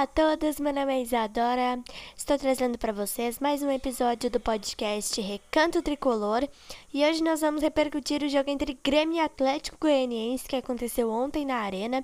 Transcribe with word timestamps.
Olá 0.00 0.04
a 0.04 0.06
todos, 0.06 0.58
meu 0.58 0.72
nome 0.72 0.94
é 0.94 1.02
Isadora. 1.02 1.78
Estou 2.16 2.38
trazendo 2.38 2.78
para 2.78 2.90
vocês 2.90 3.38
mais 3.38 3.62
um 3.62 3.70
episódio 3.70 4.30
do 4.30 4.40
podcast 4.40 5.20
Recanto 5.20 5.82
Tricolor 5.82 6.48
e 6.90 7.04
hoje 7.04 7.22
nós 7.22 7.42
vamos 7.42 7.60
repercutir 7.60 8.22
o 8.22 8.28
jogo 8.30 8.48
entre 8.48 8.78
Grêmio 8.82 9.18
e 9.18 9.20
Atlético 9.20 9.76
Goianiense 9.78 10.48
que 10.48 10.56
aconteceu 10.56 11.10
ontem 11.10 11.44
na 11.44 11.56
Arena. 11.56 12.02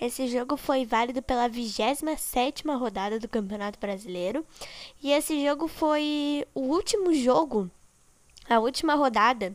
Esse 0.00 0.26
jogo 0.26 0.56
foi 0.56 0.86
válido 0.86 1.20
pela 1.20 1.46
27ª 1.46 2.78
rodada 2.78 3.20
do 3.20 3.28
Campeonato 3.28 3.78
Brasileiro 3.78 4.42
e 5.02 5.12
esse 5.12 5.44
jogo 5.46 5.68
foi 5.68 6.46
o 6.54 6.60
último 6.60 7.12
jogo, 7.12 7.70
a 8.48 8.58
última 8.58 8.94
rodada 8.94 9.54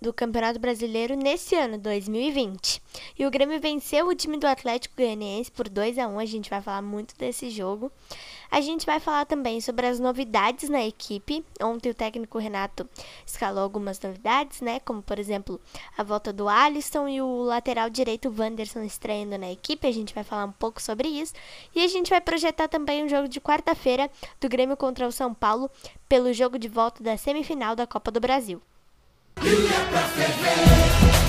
do 0.00 0.12
Campeonato 0.12 0.58
Brasileiro 0.58 1.14
nesse 1.14 1.54
ano, 1.54 1.78
2020. 1.78 2.82
E 3.18 3.26
o 3.26 3.30
Grêmio 3.30 3.60
venceu 3.60 4.06
o 4.06 4.14
time 4.14 4.36
do 4.36 4.46
Atlético 4.46 4.96
Goianiense 4.96 5.50
por 5.50 5.68
2 5.68 5.98
a 5.98 6.06
1 6.06 6.18
A 6.18 6.24
gente 6.24 6.50
vai 6.50 6.60
falar 6.60 6.82
muito 6.82 7.16
desse 7.16 7.50
jogo. 7.50 7.90
A 8.50 8.60
gente 8.60 8.86
vai 8.86 9.00
falar 9.00 9.24
também 9.24 9.60
sobre 9.60 9.86
as 9.86 9.98
novidades 9.98 10.68
na 10.68 10.84
equipe. 10.84 11.44
Ontem 11.60 11.90
o 11.90 11.94
técnico 11.94 12.38
Renato 12.38 12.88
escalou 13.26 13.62
algumas 13.62 14.00
novidades, 14.00 14.60
né? 14.60 14.80
Como, 14.80 15.02
por 15.02 15.18
exemplo, 15.18 15.60
a 15.96 16.02
volta 16.02 16.32
do 16.32 16.48
Alisson 16.48 17.08
e 17.08 17.20
o 17.20 17.42
lateral 17.42 17.90
direito 17.90 18.32
Wanderson 18.36 18.82
estreando 18.82 19.36
na 19.36 19.50
equipe. 19.50 19.86
A 19.86 19.92
gente 19.92 20.14
vai 20.14 20.22
falar 20.22 20.44
um 20.44 20.52
pouco 20.52 20.80
sobre 20.80 21.08
isso. 21.08 21.34
E 21.74 21.82
a 21.82 21.88
gente 21.88 22.10
vai 22.10 22.20
projetar 22.20 22.68
também 22.68 23.04
um 23.04 23.08
jogo 23.08 23.28
de 23.28 23.40
quarta-feira 23.40 24.10
do 24.40 24.48
Grêmio 24.48 24.76
contra 24.76 25.06
o 25.06 25.12
São 25.12 25.34
Paulo 25.34 25.70
pelo 26.08 26.32
jogo 26.32 26.58
de 26.58 26.68
volta 26.68 27.02
da 27.02 27.16
semifinal 27.16 27.74
da 27.74 27.86
Copa 27.86 28.10
do 28.10 28.20
Brasil. 28.20 28.62
E 29.42 29.48
é 29.48 29.90
pra 29.90 30.02
ferver. 30.02 31.25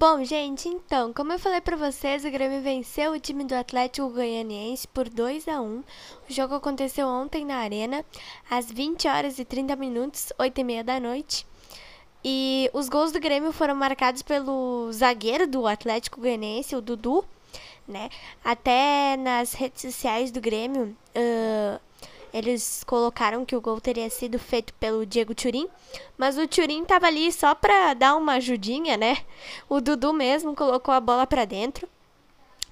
Bom, 0.00 0.22
gente, 0.22 0.68
então, 0.68 1.12
como 1.12 1.32
eu 1.32 1.40
falei 1.40 1.60
para 1.60 1.76
vocês, 1.76 2.24
o 2.24 2.30
Grêmio 2.30 2.62
venceu 2.62 3.10
o 3.10 3.18
time 3.18 3.42
do 3.42 3.52
Atlético 3.52 4.08
Goianiense 4.08 4.86
por 4.86 5.08
2 5.08 5.48
a 5.48 5.60
1. 5.60 5.64
O 5.66 5.82
jogo 6.28 6.54
aconteceu 6.54 7.08
ontem 7.08 7.44
na 7.44 7.56
Arena, 7.56 8.04
às 8.48 8.70
20 8.70 9.08
horas 9.08 9.40
e 9.40 9.44
30 9.44 9.74
minutos, 9.74 10.32
8 10.38 10.56
e 10.56 10.62
meia 10.62 10.84
da 10.84 11.00
noite. 11.00 11.44
E 12.24 12.70
os 12.72 12.88
gols 12.88 13.10
do 13.10 13.18
Grêmio 13.18 13.50
foram 13.50 13.74
marcados 13.74 14.22
pelo 14.22 14.88
zagueiro 14.92 15.48
do 15.48 15.66
Atlético 15.66 16.20
Goianiense, 16.20 16.76
o 16.76 16.80
Dudu, 16.80 17.24
né? 17.88 18.08
Até 18.44 19.16
nas 19.16 19.52
redes 19.52 19.82
sociais 19.82 20.30
do 20.30 20.40
Grêmio, 20.40 20.96
uh, 21.16 21.80
eles 22.32 22.84
colocaram 22.84 23.44
que 23.44 23.56
o 23.56 23.60
gol 23.60 23.80
teria 23.80 24.08
sido 24.10 24.38
feito 24.38 24.72
pelo 24.74 25.06
Diego 25.06 25.34
Turim, 25.34 25.68
mas 26.16 26.36
o 26.36 26.46
Turim 26.46 26.84
tava 26.84 27.06
ali 27.06 27.32
só 27.32 27.54
pra 27.54 27.94
dar 27.94 28.16
uma 28.16 28.34
ajudinha, 28.34 28.96
né? 28.96 29.18
O 29.68 29.80
Dudu 29.80 30.12
mesmo 30.12 30.54
colocou 30.54 30.92
a 30.92 31.00
bola 31.00 31.26
para 31.26 31.44
dentro. 31.44 31.88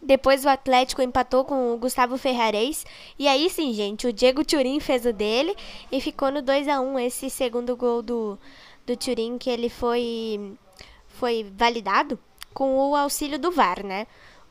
Depois 0.02 0.44
o 0.44 0.48
Atlético 0.48 1.02
empatou 1.02 1.44
com 1.44 1.72
o 1.74 1.78
Gustavo 1.78 2.18
Ferrarez. 2.18 2.84
E 3.18 3.26
aí 3.26 3.48
sim, 3.50 3.72
gente, 3.72 4.06
o 4.06 4.12
Diego 4.12 4.44
Turim 4.44 4.78
fez 4.78 5.06
o 5.06 5.12
dele 5.12 5.56
e 5.90 6.00
ficou 6.00 6.30
no 6.30 6.42
2 6.42 6.68
a 6.68 6.80
1 6.80 6.98
esse 7.00 7.30
segundo 7.30 7.76
gol 7.76 8.02
do, 8.02 8.38
do 8.86 8.96
Turim 8.96 9.38
que 9.38 9.50
ele 9.50 9.68
foi, 9.68 10.56
foi 11.08 11.50
validado 11.56 12.18
com 12.52 12.76
o 12.76 12.94
auxílio 12.94 13.38
do 13.38 13.50
VAR, 13.50 13.84
né? 13.84 14.06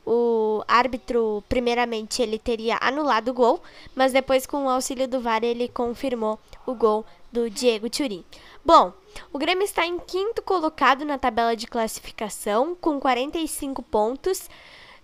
O 0.06 0.62
árbitro, 0.68 1.42
primeiramente, 1.48 2.22
ele 2.22 2.38
teria 2.38 2.78
anulado 2.80 3.28
o 3.28 3.34
gol, 3.34 3.60
mas 3.94 4.12
depois, 4.12 4.46
com 4.46 4.64
o 4.64 4.70
auxílio 4.70 5.08
do 5.08 5.20
VAR, 5.20 5.42
ele 5.42 5.68
confirmou 5.68 6.38
o 6.64 6.74
gol 6.74 7.04
do 7.32 7.50
Diego 7.50 7.90
Turim. 7.90 8.24
Bom, 8.64 8.92
o 9.32 9.38
Grêmio 9.38 9.64
está 9.64 9.84
em 9.84 9.98
quinto 9.98 10.42
colocado 10.42 11.04
na 11.04 11.18
tabela 11.18 11.56
de 11.56 11.66
classificação, 11.66 12.76
com 12.80 13.00
45 13.00 13.82
pontos. 13.82 14.48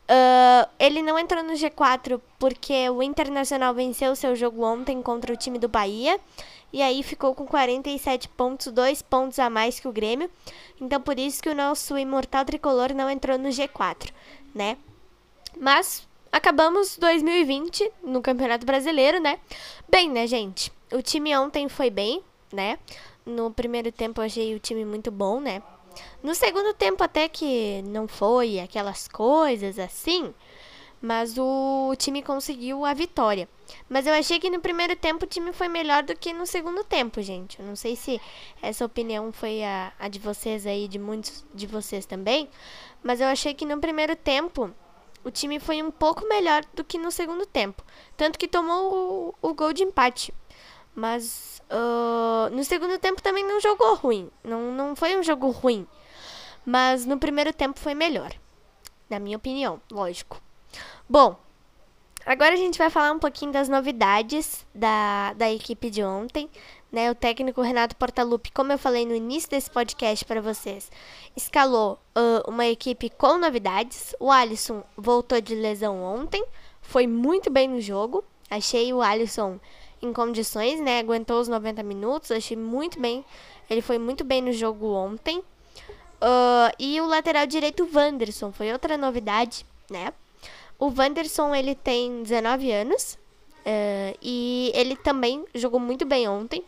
Uh, 0.03 0.69
ele 0.79 1.03
não 1.03 1.19
entrou 1.19 1.43
no 1.43 1.53
G4 1.53 2.21
porque 2.39 2.89
o 2.91 3.03
Internacional 3.03 3.75
venceu 3.75 4.15
seu 4.15 4.37
jogo 4.37 4.65
ontem 4.65 5.01
contra 5.03 5.33
o 5.33 5.37
time 5.37 5.59
do 5.59 5.69
Bahia. 5.69 6.19
E 6.73 6.81
aí 6.81 7.03
ficou 7.03 7.35
com 7.35 7.47
47 7.47 8.29
pontos, 8.31 8.69
dois 8.69 9.03
pontos 9.03 9.39
a 9.39 9.51
mais 9.51 9.79
que 9.79 9.89
o 9.89 9.93
Grêmio. 9.93 10.31
Então 10.81 11.01
por 11.01 11.19
isso 11.19 11.43
que 11.43 11.49
o 11.49 11.55
nosso 11.55 11.99
imortal 11.99 12.45
tricolor 12.45 12.95
não 12.95 13.11
entrou 13.11 13.37
no 13.37 13.49
G4, 13.49 14.11
né? 14.55 14.77
Mas 15.63 16.09
acabamos 16.33 16.99
2020 16.99 17.89
no 18.03 18.21
Campeonato 18.21 18.67
Brasileiro, 18.67 19.21
né? 19.21 19.39
Bem, 19.89 20.11
né, 20.11 20.27
gente? 20.27 20.73
O 20.93 21.01
time 21.01 21.37
ontem 21.37 21.69
foi 21.69 21.89
bem, 21.89 22.21
né? 22.53 22.81
No 23.25 23.49
primeiro 23.49 23.93
tempo 23.93 24.21
eu 24.21 24.25
achei 24.25 24.57
o 24.57 24.59
time 24.59 24.85
muito 24.85 25.09
bom, 25.13 25.39
né? 25.39 25.63
No 26.21 26.35
segundo 26.35 26.75
tempo 26.75 27.05
até 27.05 27.29
que 27.29 27.81
não 27.83 28.09
foi 28.09 28.59
aquelas 28.59 29.07
coisas 29.07 29.79
assim, 29.79 30.35
mas 31.01 31.39
o 31.39 31.95
time 31.97 32.25
conseguiu 32.25 32.85
a 32.85 32.93
vitória. 32.93 33.49
Mas 33.89 34.05
eu 34.05 34.15
achei 34.15 34.41
que 34.41 34.51
no 34.51 34.59
primeiro 34.59 34.97
tempo 34.97 35.27
o 35.27 35.29
time 35.29 35.53
foi 35.53 35.69
melhor 35.69 36.03
do 36.03 36.17
que 36.17 36.33
no 36.33 36.45
segundo 36.45 36.83
tempo, 36.83 37.23
gente. 37.23 37.61
Eu 37.61 37.67
não 37.67 37.77
sei 37.77 37.95
se 37.95 38.21
essa 38.61 38.85
opinião 38.85 39.31
foi 39.31 39.63
a, 39.63 39.93
a 39.97 40.09
de 40.09 40.19
vocês 40.19 40.67
aí, 40.67 40.89
de 40.89 40.99
muitos 40.99 41.45
de 41.55 41.69
vocês 41.69 42.05
também, 42.05 42.49
mas 43.01 43.21
eu 43.21 43.29
achei 43.29 43.55
que 43.55 43.65
no 43.65 43.79
primeiro 43.79 44.17
tempo 44.17 44.75
o 45.25 45.31
time 45.31 45.61
foi 45.61 45.83
um 45.83 45.91
pouco 45.91 46.27
melhor 46.29 46.65
do 46.75 46.85
que 46.85 46.99
no 46.99 47.11
segundo 47.11 47.47
tempo. 47.47 47.83
Tanto 48.17 48.39
que 48.39 48.49
tomou 48.49 49.35
o, 49.43 49.51
o 49.51 49.55
gol 49.55 49.73
de 49.73 49.83
empate. 49.83 50.35
Mas 50.95 51.63
uh, 51.71 52.55
no 52.55 52.65
segundo 52.65 52.99
tempo 52.99 53.23
também 53.23 53.45
não 53.45 53.61
jogou 53.61 53.95
ruim. 53.95 54.31
Não, 54.45 54.73
não 54.73 54.97
foi 54.97 55.17
um 55.17 55.23
jogo 55.23 55.51
ruim. 55.51 55.87
Mas 56.65 57.07
no 57.07 57.19
primeiro 57.19 57.53
tempo 57.53 57.79
foi 57.79 57.95
melhor. 57.95 58.33
Na 59.09 59.19
minha 59.19 59.37
opinião, 59.37 59.81
lógico. 59.91 60.41
Bom, 61.09 61.37
agora 62.25 62.55
a 62.55 62.57
gente 62.57 62.79
vai 62.79 62.91
falar 62.91 63.13
um 63.13 63.19
pouquinho 63.19 63.53
das 63.53 63.69
novidades 63.69 64.67
da, 64.75 65.33
da 65.35 65.51
equipe 65.51 65.91
de 65.91 66.03
ontem 66.03 66.49
né, 66.93 67.11
o 67.11 67.15
técnico 67.15 67.63
Renato 67.63 67.97
Portaluppi, 67.97 68.53
como 68.53 68.71
eu 68.71 68.79
falei 68.79 69.07
no 69.07 69.15
início 69.15 69.49
desse 69.49 69.71
podcast 69.71 70.27
para 70.27 70.43
vocês, 70.43 70.93
escalou 71.35 71.99
uh, 72.15 72.51
uma 72.51 72.67
equipe 72.67 73.09
com 73.09 73.39
novidades. 73.39 74.15
O 74.21 74.31
Alisson 74.31 74.85
voltou 74.95 75.41
de 75.41 75.55
lesão 75.55 76.03
ontem, 76.03 76.45
foi 76.83 77.07
muito 77.07 77.51
bem 77.51 77.67
no 77.67 77.81
jogo. 77.81 78.23
Achei 78.51 78.93
o 78.93 79.01
Alisson 79.01 79.59
em 80.03 80.13
condições, 80.13 80.79
né? 80.81 80.99
Aguentou 80.99 81.41
os 81.41 81.49
90 81.49 81.83
minutos, 81.83 82.31
achei 82.31 82.57
muito 82.57 83.01
bem. 83.01 83.25
Ele 83.71 83.81
foi 83.81 83.97
muito 83.97 84.23
bem 84.23 84.43
no 84.43 84.53
jogo 84.53 84.93
ontem. 84.93 85.39
Uh, 85.39 86.71
e 86.79 87.01
o 87.01 87.07
lateral 87.07 87.47
direito, 87.47 87.89
Wanderson, 87.93 88.53
foi 88.53 88.71
outra 88.71 88.99
novidade, 88.99 89.65
né? 89.91 90.13
O 90.79 90.93
Wanderson, 90.95 91.55
ele 91.55 91.75
tem 91.75 92.23
19 92.23 92.71
anos, 92.71 93.19
Uh, 93.63 94.19
e 94.21 94.73
ele 94.75 94.97
também 94.97 95.45
jogou 95.55 95.79
muito 95.79 96.05
bem 96.05 96.29
ontem, 96.29 96.65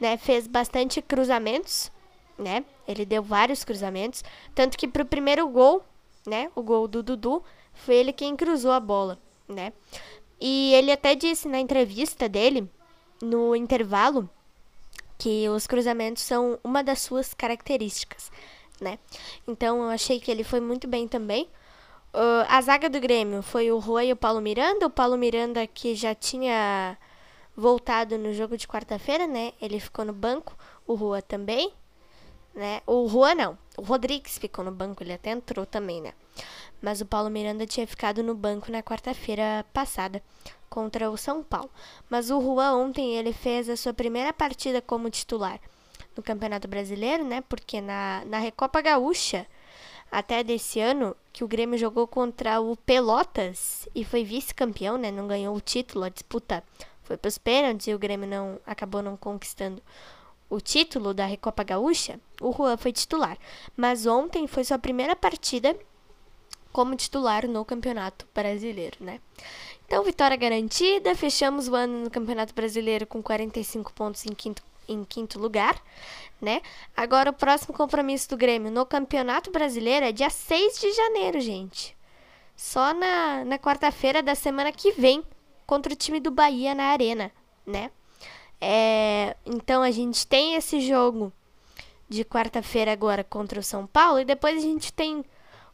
né? 0.00 0.16
Fez 0.16 0.46
bastante 0.46 1.02
cruzamentos, 1.02 1.90
né? 2.38 2.64
Ele 2.88 3.04
deu 3.04 3.22
vários 3.22 3.62
cruzamentos, 3.62 4.24
tanto 4.54 4.78
que 4.78 4.88
pro 4.88 5.04
primeiro 5.04 5.46
gol, 5.48 5.84
né? 6.26 6.50
O 6.54 6.62
gol 6.62 6.88
do 6.88 7.02
Dudu, 7.02 7.44
foi 7.74 7.96
ele 7.96 8.12
quem 8.12 8.36
cruzou 8.36 8.72
a 8.72 8.80
bola, 8.80 9.18
né? 9.46 9.72
E 10.40 10.72
ele 10.74 10.90
até 10.90 11.14
disse 11.14 11.46
na 11.46 11.60
entrevista 11.60 12.28
dele, 12.28 12.68
no 13.20 13.54
intervalo, 13.54 14.28
que 15.18 15.46
os 15.50 15.66
cruzamentos 15.66 16.22
são 16.22 16.58
uma 16.64 16.82
das 16.82 17.00
suas 17.00 17.34
características, 17.34 18.32
né? 18.80 18.98
Então 19.46 19.82
eu 19.82 19.90
achei 19.90 20.18
que 20.18 20.30
ele 20.30 20.42
foi 20.42 20.60
muito 20.60 20.88
bem 20.88 21.06
também. 21.06 21.46
Uh, 22.12 22.44
a 22.48 22.60
zaga 22.60 22.90
do 22.90 22.98
Grêmio 23.00 23.42
foi 23.42 23.70
o 23.70 23.78
Rui 23.78 24.08
e 24.08 24.12
o 24.12 24.16
Paulo 24.16 24.40
Miranda. 24.40 24.86
O 24.86 24.90
Paulo 24.90 25.16
Miranda 25.16 25.66
que 25.66 25.94
já 25.94 26.14
tinha 26.14 26.96
voltado 27.56 28.18
no 28.18 28.32
jogo 28.32 28.56
de 28.56 28.66
quarta-feira, 28.66 29.26
né? 29.26 29.52
Ele 29.60 29.78
ficou 29.80 30.04
no 30.04 30.12
banco. 30.12 30.56
O 30.86 30.94
Rua 30.94 31.22
também. 31.22 31.72
né? 32.54 32.82
O 32.86 33.08
Juan 33.08 33.34
não. 33.34 33.58
O 33.76 33.82
Rodrigues 33.82 34.38
ficou 34.38 34.64
no 34.64 34.72
banco, 34.72 35.02
ele 35.02 35.12
até 35.12 35.30
entrou 35.30 35.64
também, 35.66 36.00
né? 36.00 36.12
Mas 36.82 37.00
o 37.00 37.06
Paulo 37.06 37.30
Miranda 37.30 37.66
tinha 37.66 37.86
ficado 37.86 38.22
no 38.22 38.34
banco 38.34 38.70
na 38.72 38.82
quarta-feira 38.82 39.64
passada 39.72 40.22
contra 40.68 41.10
o 41.10 41.16
São 41.16 41.42
Paulo. 41.42 41.70
Mas 42.08 42.30
o 42.30 42.40
Juan 42.40 42.74
ontem 42.76 43.16
ele 43.16 43.32
fez 43.32 43.68
a 43.68 43.76
sua 43.76 43.92
primeira 43.94 44.32
partida 44.32 44.80
como 44.82 45.10
titular 45.10 45.60
no 46.16 46.22
Campeonato 46.22 46.66
Brasileiro, 46.68 47.24
né? 47.24 47.42
Porque 47.48 47.80
na, 47.80 48.22
na 48.26 48.38
Recopa 48.38 48.80
Gaúcha, 48.80 49.46
até 50.10 50.42
desse 50.42 50.80
ano, 50.80 51.14
que 51.32 51.44
o 51.44 51.48
Grêmio 51.48 51.78
jogou 51.78 52.06
contra 52.06 52.60
o 52.60 52.76
Pelotas 52.76 53.88
e 53.94 54.04
foi 54.04 54.24
vice-campeão, 54.24 54.96
né? 54.96 55.10
Não 55.10 55.26
ganhou 55.26 55.54
o 55.54 55.60
título, 55.60 56.04
a 56.04 56.08
disputa 56.08 56.62
foi 57.02 57.16
para 57.16 57.28
os 57.28 57.38
pênaltis 57.38 57.86
e 57.86 57.94
o 57.94 57.98
Grêmio 57.98 58.28
não 58.28 58.60
acabou 58.66 59.02
não 59.02 59.16
conquistando 59.16 59.82
o 60.48 60.60
título 60.60 61.14
da 61.14 61.26
Recopa 61.26 61.62
Gaúcha. 61.62 62.18
O 62.40 62.52
Juan 62.52 62.76
foi 62.76 62.92
titular, 62.92 63.38
mas 63.76 64.06
ontem 64.06 64.46
foi 64.46 64.64
sua 64.64 64.78
primeira 64.78 65.14
partida 65.14 65.76
como 66.72 66.96
titular 66.96 67.46
no 67.46 67.64
Campeonato 67.64 68.26
Brasileiro, 68.34 68.96
né? 69.00 69.20
Então, 69.86 70.04
vitória 70.04 70.36
garantida, 70.36 71.16
fechamos 71.16 71.66
o 71.66 71.74
ano 71.74 72.04
no 72.04 72.10
Campeonato 72.10 72.54
Brasileiro 72.54 73.06
com 73.06 73.20
45 73.20 73.92
pontos 73.92 74.24
em 74.24 74.32
quinto, 74.32 74.62
em 74.92 75.04
quinto 75.04 75.38
lugar, 75.38 75.80
né? 76.40 76.62
Agora, 76.96 77.30
o 77.30 77.34
próximo 77.34 77.74
compromisso 77.74 78.28
do 78.30 78.36
Grêmio 78.36 78.70
no 78.70 78.84
Campeonato 78.84 79.50
Brasileiro 79.50 80.06
é 80.06 80.12
dia 80.12 80.30
6 80.30 80.80
de 80.80 80.92
janeiro, 80.92 81.40
gente. 81.40 81.96
Só 82.56 82.92
na, 82.92 83.44
na 83.44 83.58
quarta-feira 83.58 84.22
da 84.22 84.34
semana 84.34 84.72
que 84.72 84.92
vem, 84.92 85.24
contra 85.66 85.92
o 85.92 85.96
time 85.96 86.20
do 86.20 86.30
Bahia 86.30 86.74
na 86.74 86.84
Arena, 86.84 87.30
né? 87.66 87.90
É, 88.60 89.36
então, 89.46 89.82
a 89.82 89.90
gente 89.90 90.26
tem 90.26 90.54
esse 90.54 90.80
jogo 90.80 91.32
de 92.08 92.24
quarta-feira 92.24 92.92
agora 92.92 93.22
contra 93.22 93.60
o 93.60 93.62
São 93.62 93.86
Paulo 93.86 94.18
e 94.20 94.24
depois 94.24 94.58
a 94.58 94.60
gente 94.60 94.92
tem 94.92 95.24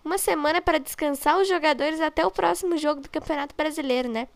uma 0.04 0.19
semana 0.19 0.60
para 0.62 0.78
descansar 0.78 1.38
os 1.38 1.48
jogadores 1.48 2.00
até 2.00 2.24
o 2.24 2.30
próximo 2.30 2.76
jogo 2.76 3.00
do 3.00 3.10
Campeonato 3.10 3.54
Brasileiro, 3.56 4.08
né? 4.08 4.28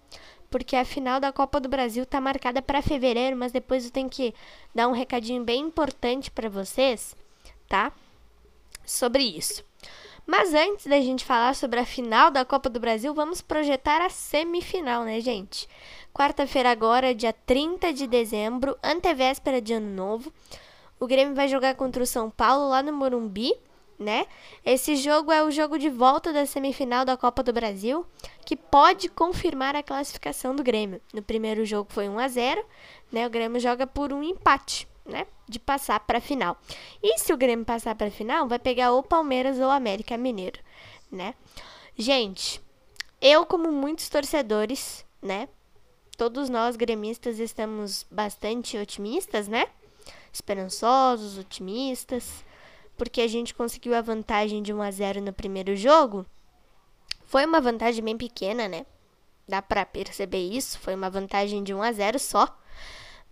Porque 0.50 0.74
a 0.74 0.84
final 0.84 1.20
da 1.20 1.32
Copa 1.32 1.60
do 1.60 1.68
Brasil 1.68 2.04
tá 2.04 2.20
marcada 2.20 2.60
para 2.60 2.82
fevereiro, 2.82 3.36
mas 3.36 3.52
depois 3.52 3.84
eu 3.84 3.90
tenho 3.90 4.10
que 4.10 4.34
dar 4.74 4.88
um 4.88 4.92
recadinho 4.92 5.44
bem 5.44 5.60
importante 5.60 6.30
para 6.30 6.48
vocês, 6.48 7.16
tá? 7.68 7.92
Sobre 8.84 9.22
isso. 9.22 9.64
Mas 10.26 10.52
antes 10.52 10.86
da 10.86 11.00
gente 11.00 11.24
falar 11.24 11.54
sobre 11.54 11.80
a 11.80 11.86
final 11.86 12.30
da 12.30 12.44
Copa 12.44 12.68
do 12.68 12.80
Brasil, 12.80 13.14
vamos 13.14 13.40
projetar 13.40 14.00
a 14.00 14.10
semifinal, 14.10 15.04
né, 15.04 15.20
gente? 15.20 15.68
Quarta-feira 16.12 16.70
agora, 16.70 17.14
dia 17.14 17.32
30 17.32 17.92
de 17.92 18.06
dezembro, 18.06 18.76
antevéspera 18.82 19.60
de 19.60 19.72
Ano 19.72 19.94
Novo. 19.94 20.32
O 20.98 21.06
Grêmio 21.06 21.34
vai 21.34 21.48
jogar 21.48 21.74
contra 21.76 22.02
o 22.02 22.06
São 22.06 22.28
Paulo 22.28 22.68
lá 22.68 22.82
no 22.82 22.92
Morumbi 22.92 23.54
né? 24.00 24.26
Esse 24.64 24.96
jogo 24.96 25.30
é 25.30 25.44
o 25.44 25.50
jogo 25.50 25.78
de 25.78 25.90
volta 25.90 26.32
da 26.32 26.46
semifinal 26.46 27.04
da 27.04 27.18
Copa 27.18 27.42
do 27.42 27.52
Brasil, 27.52 28.06
que 28.46 28.56
pode 28.56 29.10
confirmar 29.10 29.76
a 29.76 29.82
classificação 29.82 30.56
do 30.56 30.64
Grêmio. 30.64 31.02
No 31.12 31.22
primeiro 31.22 31.66
jogo 31.66 31.92
foi 31.92 32.08
1 32.08 32.18
a 32.18 32.26
0, 32.26 32.64
né? 33.12 33.26
O 33.26 33.30
Grêmio 33.30 33.60
joga 33.60 33.86
por 33.86 34.10
um 34.10 34.22
empate, 34.22 34.88
né? 35.04 35.26
De 35.46 35.58
passar 35.58 36.00
para 36.00 36.16
a 36.16 36.20
final. 36.20 36.56
E 37.02 37.18
se 37.18 37.30
o 37.30 37.36
Grêmio 37.36 37.66
passar 37.66 37.94
para 37.94 38.06
a 38.06 38.10
final, 38.10 38.48
vai 38.48 38.58
pegar 38.58 38.90
ou 38.90 39.02
Palmeiras 39.02 39.58
ou 39.58 39.70
América 39.70 40.16
Mineiro, 40.16 40.60
né? 41.12 41.34
Gente, 41.94 42.58
eu 43.20 43.44
como 43.44 43.70
muitos 43.70 44.08
torcedores, 44.08 45.04
né? 45.20 45.46
Todos 46.16 46.48
nós 46.48 46.74
gremistas 46.74 47.38
estamos 47.38 48.06
bastante 48.10 48.78
otimistas, 48.78 49.46
né? 49.46 49.66
Esperançosos, 50.32 51.36
otimistas 51.36 52.44
porque 53.00 53.22
a 53.22 53.26
gente 53.26 53.54
conseguiu 53.54 53.94
a 53.94 54.02
vantagem 54.02 54.62
de 54.62 54.74
1 54.74 54.82
a 54.82 54.90
0 54.90 55.22
no 55.22 55.32
primeiro 55.32 55.74
jogo. 55.74 56.26
Foi 57.24 57.46
uma 57.46 57.58
vantagem 57.58 58.04
bem 58.04 58.14
pequena, 58.14 58.68
né? 58.68 58.84
Dá 59.48 59.62
para 59.62 59.86
perceber 59.86 60.46
isso, 60.46 60.78
foi 60.78 60.94
uma 60.94 61.08
vantagem 61.08 61.64
de 61.64 61.72
1 61.72 61.82
a 61.82 61.92
0 61.92 62.18
só, 62.18 62.54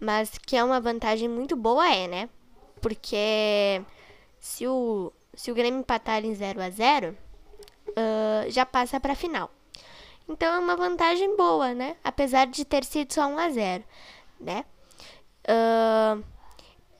mas 0.00 0.38
que 0.38 0.56
é 0.56 0.64
uma 0.64 0.80
vantagem 0.80 1.28
muito 1.28 1.54
boa 1.54 1.86
é, 1.86 2.08
né? 2.08 2.30
Porque 2.80 3.82
se 4.40 4.66
o 4.66 5.12
se 5.34 5.52
o 5.52 5.54
Grêmio 5.54 5.80
empatar 5.80 6.24
em 6.24 6.34
0 6.34 6.62
a 6.62 6.70
0, 6.70 7.14
uh, 7.90 8.50
já 8.50 8.64
passa 8.64 8.98
para 8.98 9.14
final. 9.14 9.50
Então 10.26 10.50
é 10.50 10.58
uma 10.58 10.76
vantagem 10.76 11.36
boa, 11.36 11.74
né? 11.74 11.94
Apesar 12.02 12.46
de 12.46 12.64
ter 12.64 12.84
sido 12.84 13.12
só 13.12 13.26
1 13.26 13.38
a 13.38 13.50
0, 13.50 13.84
né? 14.40 14.64
Uh, 15.44 16.24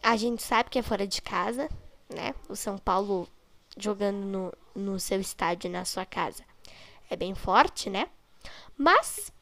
a 0.03 0.17
gente 0.19 0.43
sabe 0.43 0.69
que 0.69 0.79
é 0.79 0.83
fora 0.83 1.07
de 1.07 1.23
casa, 1.23 1.71
né? 2.09 2.35
O 2.49 2.57
São 2.57 2.79
Paulo 2.79 3.29
jogando 3.77 4.25
no, 4.25 4.53
no 4.75 4.99
seu 4.99 5.21
estádio, 5.21 5.71
na 5.71 5.85
sua 5.85 6.05
casa. 6.05 6.45
É 7.11 7.17
bem 7.17 7.35
forte, 7.35 7.89
né? 7.89 8.09
Mas 8.77 9.33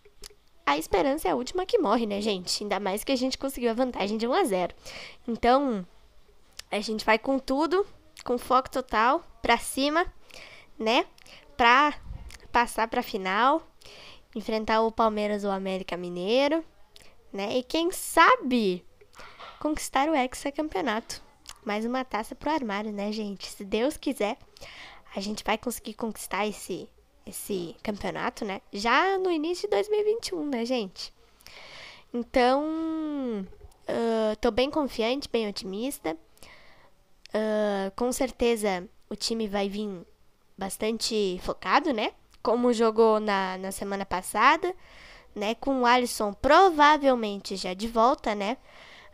a 0.65 0.77
esperança 0.77 1.29
é 1.29 1.31
a 1.31 1.37
última 1.37 1.67
que 1.67 1.79
morre, 1.79 2.07
né, 2.07 2.21
gente? 2.21 2.63
Ainda 2.63 2.81
mais 2.81 3.05
que 3.05 3.13
a 3.13 3.17
gente 3.17 3.39
conseguiu 3.39 3.71
a 3.71 3.75
vantagem 3.75 4.19
de 4.19 4.27
1 4.27 4.33
a 4.33 4.45
0. 4.45 4.75
Então, 5.27 5.87
a 6.71 6.81
gente 6.81 7.05
vai 7.05 7.19
com 7.19 7.39
tudo, 7.39 7.87
com 8.25 8.39
foco 8.39 8.71
total 8.71 9.25
para 9.41 9.59
cima, 9.59 10.07
né? 10.79 11.07
Pra 11.57 11.95
passar 12.51 12.89
para 12.89 13.03
final, 13.03 13.63
enfrentar 14.35 14.81
o 14.83 14.93
Palmeiras 14.93 15.45
ou 15.45 15.51
o 15.51 15.55
América 15.55 15.97
Mineiro, 15.97 16.65
né? 17.33 17.57
E 17.59 17.63
quem 17.63 17.91
sabe 17.93 18.85
conquistar 19.61 20.09
o 20.09 20.15
hexacampeonato 20.15 21.26
mais 21.67 21.85
uma 21.85 22.05
taça 22.05 22.33
pro 22.33 22.49
armário, 22.49 22.93
né, 22.93 23.11
gente? 23.11 23.51
Se 23.51 23.65
Deus 23.65 23.97
quiser, 23.97 24.39
a 25.15 25.21
gente 25.21 25.43
vai 25.43 25.59
conseguir 25.59 25.95
conquistar 25.95 26.47
esse, 26.47 26.89
esse 27.27 27.75
campeonato, 27.83 28.45
né? 28.45 28.61
Já 28.73 29.19
no 29.19 29.33
início 29.33 29.69
de 29.69 29.75
2021, 29.75 30.47
né, 30.47 30.65
gente? 30.65 31.13
Então, 32.15 32.63
uh, 33.43 34.37
tô 34.41 34.53
bem 34.53 34.71
confiante, 34.71 35.29
bem 35.29 35.49
otimista. 35.49 36.17
Uh, 37.31 37.91
com 37.97 38.13
certeza 38.13 38.89
o 39.11 39.17
time 39.17 39.49
vai 39.49 39.69
vir 39.69 40.07
bastante 40.57 41.41
focado, 41.43 41.93
né? 41.93 42.13
Como 42.45 42.73
jogou 42.73 43.19
na, 43.19 43.59
na 43.59 43.73
semana 43.73 44.07
passada, 44.07 44.73
né? 45.35 45.57
Com 45.57 45.81
o 45.81 45.87
Alisson 45.87 46.33
provavelmente 46.33 47.57
já 47.57 47.75
de 47.75 47.89
volta, 47.89 48.37
né? 48.37 48.57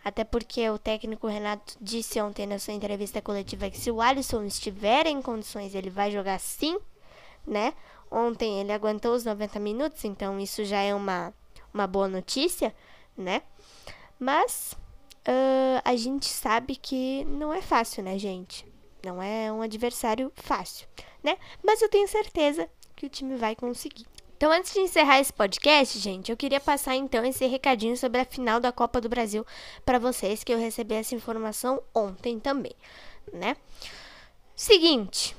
Até 0.05 0.25
porque 0.25 0.69
o 0.69 0.79
técnico 0.79 1.27
Renato 1.27 1.77
disse 1.81 2.21
ontem 2.21 2.47
na 2.47 2.59
sua 2.59 2.75
entrevista 2.75 3.23
coletiva 3.23 3.71
que 3.71 3.79
se 3.79 3.91
o 3.91 4.01
Alisson 4.01 4.45
estiver 4.45 5.07
em 5.07 5.23
condições, 5.23 5.75
ele 5.75 5.91
vai 5.91 6.11
jogar 6.11 6.39
sim, 6.41 6.79
né? 7.47 7.73
Ontem 8.11 8.61
ele 8.61 8.73
aguentou 8.73 9.15
os 9.15 9.25
90 9.25 9.59
minutos, 9.61 10.05
então 10.05 10.39
isso 10.39 10.65
já 10.65 10.81
é 10.81 10.95
uma, 10.95 11.33
uma 11.73 11.87
boa 11.87 12.09
notícia, 12.09 12.75
né? 13.17 13.43
Mas 14.19 14.77
uh, 15.27 15.81
a 15.85 15.97
gente 15.97 16.27
sabe 16.27 16.77
que 16.77 17.25
não 17.25 17.55
é 17.55 17.63
fácil, 17.63 18.03
né, 18.03 18.19
gente? 18.19 18.67
Não 19.05 19.23
é 19.23 19.51
um 19.53 19.63
adversário 19.63 20.33
fácil, 20.35 20.87
né? 21.23 21.39
Mas 21.63 21.81
eu 21.81 21.89
tenho 21.89 22.07
certeza 22.07 22.69
que 22.95 23.07
o 23.07 23.11
time 23.11 23.37
vai 23.37 23.57
conseguir. 23.57 24.07
Então, 24.43 24.51
antes 24.51 24.73
de 24.73 24.81
encerrar 24.81 25.21
esse 25.21 25.33
podcast, 25.33 25.97
gente, 26.01 26.33
eu 26.33 26.37
queria 26.37 26.59
passar 26.59 26.97
então 26.97 27.25
esse 27.25 27.47
recadinho 27.47 27.97
sobre 27.97 28.21
a 28.21 28.25
final 28.25 28.59
da 28.59 28.73
Copa 28.73 29.01
do 29.01 29.09
Brasil 29.09 29.47
para 29.85 30.01
vocês, 30.01 30.43
que 30.43 30.53
eu 30.53 30.59
recebi 30.59 30.97
essa 30.97 31.15
informação 31.15 31.81
ontem 31.95 32.41
também, 32.41 32.73
né? 33.33 33.57
Seguinte, 34.57 35.37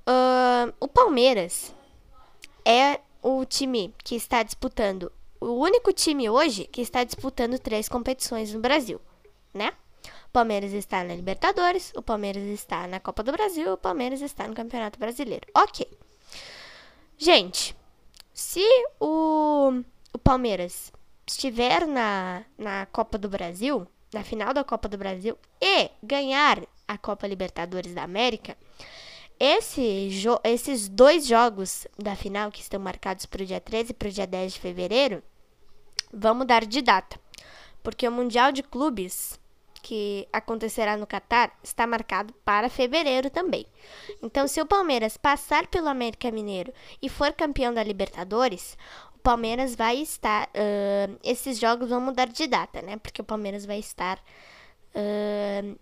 uh, 0.00 0.74
o 0.80 0.88
Palmeiras 0.88 1.72
é 2.64 2.98
o 3.22 3.44
time 3.44 3.94
que 4.02 4.16
está 4.16 4.42
disputando, 4.42 5.12
o 5.40 5.52
único 5.52 5.92
time 5.92 6.28
hoje 6.28 6.64
que 6.64 6.80
está 6.80 7.04
disputando 7.04 7.56
três 7.56 7.88
competições 7.88 8.52
no 8.52 8.58
Brasil, 8.58 9.00
né? 9.54 9.72
O 10.26 10.32
Palmeiras 10.32 10.72
está 10.72 11.04
na 11.04 11.14
Libertadores, 11.14 11.92
o 11.94 12.02
Palmeiras 12.02 12.42
está 12.48 12.84
na 12.88 12.98
Copa 12.98 13.22
do 13.22 13.30
Brasil, 13.30 13.74
o 13.74 13.78
Palmeiras 13.78 14.22
está 14.22 14.48
no 14.48 14.54
Campeonato 14.54 14.98
Brasileiro. 14.98 15.46
Ok. 15.54 15.86
Gente, 17.16 17.76
se 18.42 18.66
o, 19.00 19.82
o 20.12 20.18
Palmeiras 20.18 20.92
estiver 21.26 21.86
na, 21.86 22.44
na 22.58 22.86
Copa 22.86 23.16
do 23.16 23.28
Brasil, 23.28 23.86
na 24.12 24.24
final 24.24 24.52
da 24.52 24.64
Copa 24.64 24.88
do 24.88 24.98
Brasil, 24.98 25.38
e 25.60 25.90
ganhar 26.02 26.60
a 26.86 26.98
Copa 26.98 27.26
Libertadores 27.26 27.94
da 27.94 28.02
América, 28.02 28.56
esse 29.38 30.10
esses 30.44 30.88
dois 30.88 31.26
jogos 31.26 31.86
da 31.96 32.16
final 32.16 32.50
que 32.50 32.60
estão 32.60 32.80
marcados 32.80 33.26
para 33.26 33.42
o 33.42 33.46
dia 33.46 33.60
13 33.60 33.92
e 33.92 33.94
para 33.94 34.08
o 34.08 34.12
dia 34.12 34.26
10 34.26 34.54
de 34.54 34.60
fevereiro 34.60 35.22
vão 36.12 36.34
mudar 36.34 36.66
de 36.66 36.82
data. 36.82 37.18
Porque 37.82 38.06
o 38.06 38.12
Mundial 38.12 38.52
de 38.52 38.62
Clubes 38.62 39.38
que 39.82 40.28
acontecerá 40.32 40.96
no 40.96 41.06
Catar 41.06 41.58
está 41.62 41.86
marcado 41.86 42.32
para 42.44 42.70
fevereiro 42.70 43.28
também. 43.28 43.66
Então, 44.22 44.46
se 44.46 44.60
o 44.60 44.66
Palmeiras 44.66 45.16
passar 45.16 45.66
pelo 45.66 45.88
América 45.88 46.30
Mineiro 46.30 46.72
e 47.02 47.08
for 47.08 47.32
campeão 47.32 47.74
da 47.74 47.82
Libertadores, 47.82 48.78
o 49.14 49.18
Palmeiras 49.18 49.74
vai 49.74 49.96
estar. 49.96 50.48
Uh, 50.48 51.18
esses 51.22 51.58
jogos 51.58 51.90
vão 51.90 52.00
mudar 52.00 52.28
de 52.28 52.46
data, 52.46 52.80
né? 52.80 52.96
Porque 52.96 53.20
o 53.20 53.24
Palmeiras 53.24 53.66
vai 53.66 53.78
estar 53.78 54.18
uh, 54.94 55.78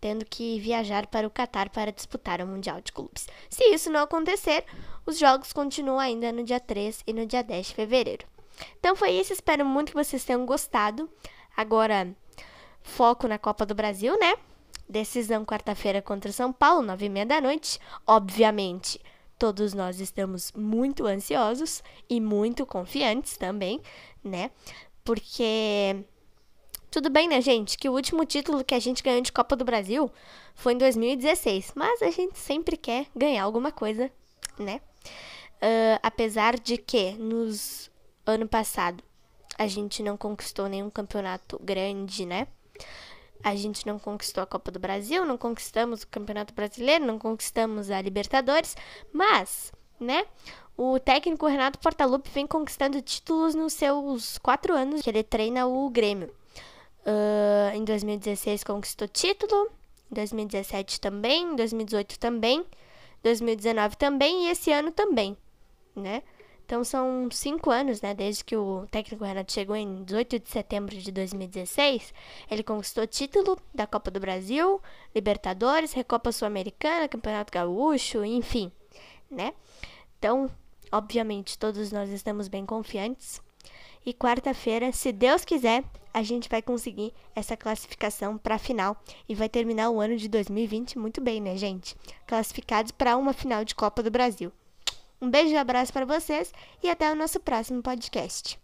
tendo 0.00 0.24
que 0.24 0.58
viajar 0.60 1.06
para 1.06 1.26
o 1.26 1.30
Catar 1.30 1.68
para 1.70 1.92
disputar 1.92 2.40
o 2.40 2.46
Mundial 2.46 2.80
de 2.80 2.92
Clubes. 2.92 3.28
Se 3.50 3.64
isso 3.74 3.90
não 3.90 4.00
acontecer, 4.00 4.64
os 5.04 5.18
jogos 5.18 5.52
continuam 5.52 5.98
ainda 5.98 6.32
no 6.32 6.44
dia 6.44 6.60
3 6.60 7.02
e 7.06 7.12
no 7.12 7.26
dia 7.26 7.42
10 7.42 7.68
de 7.68 7.74
fevereiro. 7.74 8.26
Então 8.78 8.94
foi 8.94 9.10
isso, 9.10 9.32
espero 9.32 9.64
muito 9.64 9.90
que 9.90 10.04
vocês 10.04 10.24
tenham 10.24 10.44
gostado. 10.46 11.08
Agora, 11.56 12.14
foco 12.82 13.26
na 13.28 13.38
Copa 13.38 13.64
do 13.64 13.74
Brasil, 13.74 14.18
né? 14.18 14.34
Decisão 14.88 15.44
quarta-feira 15.44 16.02
contra 16.02 16.32
São 16.32 16.52
Paulo, 16.52 16.82
nove 16.82 17.06
e 17.06 17.08
meia 17.08 17.26
da 17.26 17.40
noite. 17.40 17.78
Obviamente, 18.06 19.00
todos 19.38 19.74
nós 19.74 20.00
estamos 20.00 20.52
muito 20.52 21.06
ansiosos 21.06 21.82
e 22.08 22.20
muito 22.20 22.66
confiantes 22.66 23.36
também, 23.36 23.80
né? 24.22 24.50
Porque 25.04 26.04
tudo 26.90 27.08
bem, 27.08 27.26
né, 27.26 27.40
gente? 27.40 27.78
Que 27.78 27.88
o 27.88 27.92
último 27.92 28.24
título 28.24 28.62
que 28.62 28.74
a 28.74 28.78
gente 28.78 29.02
ganhou 29.02 29.22
de 29.22 29.32
Copa 29.32 29.56
do 29.56 29.64
Brasil 29.64 30.10
foi 30.54 30.74
em 30.74 30.78
2016, 30.78 31.72
mas 31.74 32.02
a 32.02 32.10
gente 32.10 32.38
sempre 32.38 32.76
quer 32.76 33.06
ganhar 33.16 33.44
alguma 33.44 33.72
coisa, 33.72 34.10
né? 34.58 34.80
Uh, 35.56 35.98
apesar 36.02 36.58
de 36.58 36.76
que 36.76 37.12
nos 37.12 37.90
ano 38.26 38.46
passado 38.46 39.02
a 39.58 39.66
gente 39.66 40.02
não 40.02 40.16
conquistou 40.16 40.68
nenhum 40.68 40.90
campeonato 40.90 41.58
grande, 41.62 42.26
né? 42.26 42.46
A 43.42 43.56
gente 43.56 43.86
não 43.86 43.98
conquistou 43.98 44.42
a 44.42 44.46
Copa 44.46 44.70
do 44.70 44.78
Brasil, 44.78 45.26
não 45.26 45.36
conquistamos 45.36 46.02
o 46.02 46.08
Campeonato 46.08 46.54
Brasileiro, 46.54 47.04
não 47.04 47.18
conquistamos 47.18 47.90
a 47.90 48.00
Libertadores, 48.00 48.76
mas, 49.12 49.72
né? 49.98 50.24
O 50.76 50.98
técnico 50.98 51.46
Renato 51.46 51.78
Portaluppi 51.78 52.30
vem 52.30 52.46
conquistando 52.46 53.02
títulos 53.02 53.54
nos 53.54 53.72
seus 53.72 54.38
quatro 54.38 54.74
anos 54.74 55.02
que 55.02 55.10
ele 55.10 55.22
treina 55.22 55.66
o 55.66 55.90
Grêmio. 55.90 56.32
Uh, 57.04 57.74
em 57.74 57.84
2016 57.84 58.62
conquistou 58.62 59.08
título, 59.08 59.70
em 60.10 60.14
2017 60.14 61.00
também, 61.00 61.42
em 61.42 61.56
2018 61.56 62.18
também, 62.18 62.64
2019 63.24 63.96
também 63.96 64.46
e 64.46 64.50
esse 64.50 64.72
ano 64.72 64.92
também, 64.92 65.36
né? 65.96 66.22
Então 66.64 66.82
são 66.84 67.28
cinco 67.30 67.70
anos, 67.70 68.00
né? 68.00 68.14
Desde 68.14 68.44
que 68.44 68.56
o 68.56 68.86
técnico 68.90 69.24
Renato 69.24 69.52
chegou 69.52 69.76
em 69.76 70.04
18 70.04 70.38
de 70.38 70.48
setembro 70.48 70.96
de 70.96 71.12
2016. 71.12 72.14
Ele 72.50 72.62
conquistou 72.62 73.06
título 73.06 73.58
da 73.74 73.86
Copa 73.86 74.10
do 74.10 74.20
Brasil, 74.20 74.80
Libertadores, 75.14 75.92
Recopa 75.92 76.32
Sul-Americana, 76.32 77.08
Campeonato 77.08 77.52
Gaúcho, 77.52 78.24
enfim, 78.24 78.72
né? 79.30 79.52
Então, 80.18 80.50
obviamente, 80.90 81.58
todos 81.58 81.92
nós 81.92 82.08
estamos 82.10 82.48
bem 82.48 82.64
confiantes. 82.64 83.40
E 84.04 84.12
quarta-feira, 84.12 84.90
se 84.92 85.12
Deus 85.12 85.44
quiser, 85.44 85.84
a 86.12 86.22
gente 86.22 86.48
vai 86.48 86.60
conseguir 86.60 87.14
essa 87.34 87.56
classificação 87.56 88.36
para 88.36 88.56
a 88.56 88.58
final 88.58 88.96
e 89.28 89.34
vai 89.34 89.48
terminar 89.48 89.90
o 89.90 90.00
ano 90.00 90.16
de 90.16 90.28
2020 90.28 90.98
muito 90.98 91.20
bem, 91.20 91.40
né, 91.40 91.56
gente? 91.56 91.96
Classificados 92.26 92.92
para 92.92 93.16
uma 93.16 93.32
final 93.32 93.64
de 93.64 93.74
Copa 93.74 94.02
do 94.02 94.10
Brasil. 94.10 94.52
Um 95.22 95.30
beijo 95.30 95.54
e 95.54 95.56
abraço 95.56 95.92
para 95.92 96.04
vocês 96.04 96.52
e 96.82 96.90
até 96.90 97.10
o 97.12 97.14
nosso 97.14 97.38
próximo 97.38 97.80
podcast. 97.80 98.61